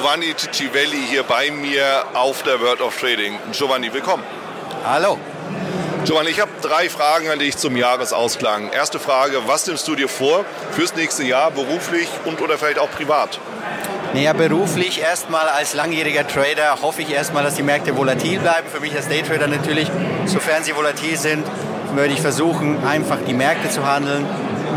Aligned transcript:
Giovanni 0.00 0.34
Ciccivelli 0.34 1.02
hier 1.10 1.24
bei 1.24 1.50
mir 1.50 2.04
auf 2.14 2.42
der 2.42 2.58
World 2.58 2.80
of 2.80 2.98
Trading. 2.98 3.38
Giovanni, 3.52 3.92
willkommen. 3.92 4.22
Hallo. 4.82 5.18
Giovanni, 6.06 6.30
ich 6.30 6.40
habe 6.40 6.50
drei 6.62 6.88
Fragen 6.88 7.28
an 7.28 7.38
dich 7.38 7.58
zum 7.58 7.76
Jahresausklang. 7.76 8.70
Erste 8.70 8.98
Frage, 8.98 9.42
was 9.46 9.66
nimmst 9.66 9.86
du 9.88 9.94
dir 9.94 10.08
vor 10.08 10.46
fürs 10.70 10.94
nächste 10.96 11.22
Jahr, 11.24 11.50
beruflich 11.50 12.08
und 12.24 12.40
oder 12.40 12.56
vielleicht 12.56 12.78
auch 12.78 12.90
privat? 12.90 13.38
Naja, 14.14 14.32
beruflich 14.32 15.02
erstmal 15.02 15.46
als 15.48 15.74
langjähriger 15.74 16.26
Trader 16.26 16.78
hoffe 16.80 17.02
ich 17.02 17.12
erstmal, 17.12 17.44
dass 17.44 17.56
die 17.56 17.62
Märkte 17.62 17.94
volatil 17.94 18.40
bleiben. 18.40 18.68
Für 18.72 18.80
mich 18.80 18.96
als 18.96 19.06
Daytrader 19.06 19.48
natürlich, 19.48 19.90
sofern 20.24 20.64
sie 20.64 20.74
volatil 20.74 21.18
sind, 21.18 21.46
würde 21.94 22.14
ich 22.14 22.22
versuchen, 22.22 22.82
einfach 22.86 23.18
die 23.28 23.34
Märkte 23.34 23.68
zu 23.68 23.84
handeln. 23.86 24.26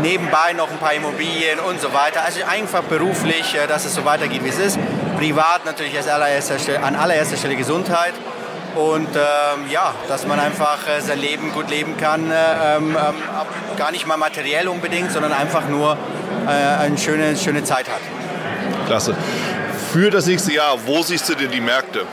Nebenbei 0.02 0.52
noch 0.54 0.70
ein 0.70 0.76
paar 0.76 0.92
Immobilien 0.92 1.60
und 1.60 1.80
so 1.80 1.94
weiter. 1.94 2.24
Also 2.26 2.40
einfach 2.44 2.82
beruflich, 2.82 3.54
äh, 3.54 3.66
dass 3.66 3.86
es 3.86 3.94
so 3.94 4.04
weitergeht, 4.04 4.44
wie 4.44 4.50
es 4.50 4.58
ist. 4.58 4.78
Privat 5.18 5.64
natürlich 5.64 5.96
als 5.96 6.08
allererster 6.08 6.58
Stelle, 6.58 6.82
an 6.82 6.96
allererster 6.96 7.36
Stelle 7.36 7.56
Gesundheit 7.56 8.14
und 8.74 9.08
ähm, 9.14 9.70
ja, 9.70 9.94
dass 10.08 10.26
man 10.26 10.40
einfach 10.40 10.78
äh, 10.88 11.00
sein 11.00 11.18
Leben 11.18 11.52
gut 11.52 11.70
leben 11.70 11.96
kann, 11.96 12.30
äh, 12.30 12.76
ähm, 12.76 12.96
ähm 12.96 13.14
gar 13.76 13.90
nicht 13.90 14.06
mal 14.06 14.16
materiell 14.16 14.68
unbedingt, 14.68 15.10
sondern 15.12 15.32
einfach 15.32 15.68
nur 15.68 15.96
äh, 16.46 16.82
eine 16.82 16.98
schöne, 16.98 17.36
schöne 17.36 17.64
Zeit 17.64 17.88
hat. 17.88 18.00
Klasse. 18.86 19.16
Für 19.92 20.10
das 20.10 20.26
nächste 20.26 20.52
Jahr, 20.52 20.76
wo 20.86 21.02
siehst 21.02 21.28
du 21.28 21.34
denn 21.34 21.50
die 21.50 21.60
Märkte? 21.60 22.04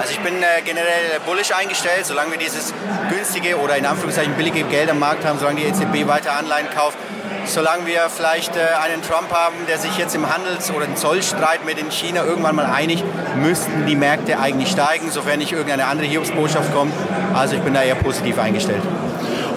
Also 0.00 0.12
ich 0.12 0.20
bin 0.20 0.42
äh, 0.42 0.62
generell 0.64 1.20
bullish 1.26 1.52
eingestellt, 1.52 2.06
solange 2.06 2.32
wir 2.32 2.38
dieses 2.38 2.72
günstige 3.10 3.58
oder 3.58 3.76
in 3.76 3.86
Anführungszeichen 3.86 4.34
billige 4.34 4.62
Geld 4.64 4.90
am 4.90 4.98
Markt 4.98 5.24
haben, 5.24 5.38
solange 5.38 5.60
die 5.60 5.66
EZB 5.66 6.06
weiter 6.06 6.32
Anleihen 6.36 6.68
kauft, 6.70 6.96
solange 7.46 7.86
wir 7.86 8.08
vielleicht 8.08 8.56
äh, 8.56 8.60
einen 8.82 9.02
Trump 9.02 9.32
haben, 9.32 9.54
der 9.68 9.78
sich 9.78 9.96
jetzt 9.98 10.14
im 10.14 10.32
Handels- 10.32 10.70
oder 10.70 10.84
im 10.84 10.96
Zollstreit 10.96 11.64
mit 11.64 11.78
in 11.78 11.90
China 11.90 12.24
irgendwann 12.24 12.56
mal 12.56 12.66
einigt, 12.66 13.04
müssten 13.36 13.86
die 13.86 13.96
Märkte 13.96 14.38
eigentlich 14.38 14.70
steigen, 14.70 15.10
sofern 15.10 15.38
nicht 15.38 15.52
irgendeine 15.52 15.86
andere 15.86 16.06
Hiobsbotschaft 16.06 16.72
kommt. 16.72 16.92
Also 17.34 17.56
ich 17.56 17.62
bin 17.62 17.74
da 17.74 17.82
eher 17.82 17.96
positiv 17.96 18.38
eingestellt. 18.38 18.82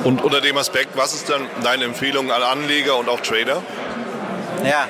Und 0.04 0.24
unter 0.24 0.42
dem 0.42 0.58
Aspekt, 0.58 0.98
was 0.98 1.14
ist 1.14 1.30
dann 1.30 1.48
deine 1.64 1.86
Empfehlung 1.86 2.32
an 2.32 2.44
Anleger 2.44 2.98
und 2.98 3.08
auch 3.10 3.22
Trader? 3.22 3.62
Ja, 4.64 4.88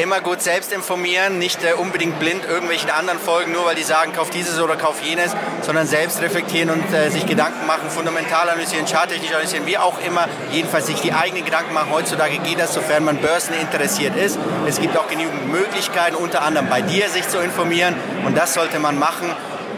immer 0.00 0.20
gut 0.20 0.42
selbst 0.42 0.72
informieren, 0.72 1.38
nicht 1.38 1.62
äh, 1.64 1.74
unbedingt 1.74 2.18
blind 2.18 2.44
irgendwelchen 2.44 2.90
anderen 2.90 3.18
folgen, 3.18 3.52
nur 3.52 3.66
weil 3.66 3.74
die 3.74 3.82
sagen, 3.82 4.12
kauf 4.12 4.30
dieses 4.30 4.60
oder 4.60 4.76
kauf 4.76 5.02
jenes, 5.02 5.34
sondern 5.62 5.86
selbst 5.86 6.20
reflektieren 6.20 6.70
und 6.70 6.92
äh, 6.92 7.10
sich 7.10 7.26
Gedanken 7.26 7.66
machen, 7.66 7.90
fundamental 7.90 8.48
analysieren, 8.48 8.86
charttechnisch 8.86 9.30
analysieren, 9.30 9.66
wie 9.66 9.78
auch 9.78 9.98
immer, 10.06 10.28
jedenfalls 10.50 10.86
sich 10.86 11.00
die 11.00 11.12
eigenen 11.12 11.44
Gedanken 11.44 11.74
machen. 11.74 11.90
Heutzutage 11.90 12.38
geht 12.38 12.58
das, 12.58 12.74
sofern 12.74 13.04
man 13.04 13.18
Börsen 13.18 13.54
interessiert 13.54 14.16
ist. 14.16 14.38
Es 14.66 14.80
gibt 14.80 14.96
auch 14.96 15.08
genügend 15.08 15.50
Möglichkeiten, 15.50 16.16
unter 16.16 16.42
anderem 16.42 16.68
bei 16.68 16.82
dir 16.82 17.08
sich 17.08 17.28
zu 17.28 17.38
informieren 17.38 17.94
und 18.24 18.36
das 18.36 18.54
sollte 18.54 18.78
man 18.78 18.98
machen 18.98 19.30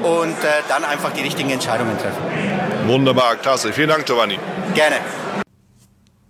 und 0.02 0.32
äh, 0.44 0.48
dann 0.68 0.84
einfach 0.84 1.12
die 1.12 1.22
richtigen 1.22 1.50
Entscheidungen 1.50 1.98
treffen. 1.98 2.22
Wunderbar, 2.86 3.36
klasse. 3.36 3.72
Vielen 3.72 3.88
Dank, 3.88 4.06
Giovanni. 4.06 4.38
Gerne. 4.74 4.96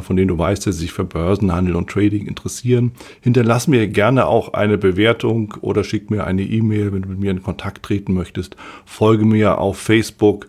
von 0.00 0.16
denen 0.16 0.28
du 0.28 0.38
weißt, 0.38 0.66
dass 0.66 0.76
sie 0.76 0.82
sich 0.82 0.92
für 0.92 1.04
Börsenhandel 1.04 1.76
und 1.76 1.90
Trading 1.90 2.26
interessieren. 2.26 2.92
Hinterlass 3.20 3.68
mir 3.68 3.86
gerne 3.88 4.26
auch 4.26 4.54
eine 4.54 4.78
Bewertung 4.78 5.54
oder 5.60 5.84
schick 5.84 6.10
mir 6.10 6.24
eine 6.24 6.42
E-Mail, 6.42 6.92
wenn 6.92 7.02
du 7.02 7.08
mit 7.10 7.20
mir 7.20 7.30
in 7.30 7.42
Kontakt 7.42 7.82
treten 7.82 8.14
möchtest. 8.14 8.56
Folge 8.84 9.24
mir 9.24 9.58
auf 9.58 9.78
Facebook 9.78 10.48